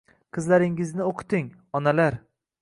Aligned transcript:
Qizlaringizni 0.37 1.05
o‘qiting, 1.09 1.53
onalar! 1.81 2.19